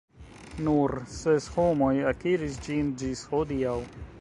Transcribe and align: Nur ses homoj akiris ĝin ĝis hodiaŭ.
Nur 0.67 0.93
ses 1.17 1.49
homoj 1.57 1.91
akiris 2.13 2.59
ĝin 2.69 2.91
ĝis 3.03 3.23
hodiaŭ. 3.35 3.79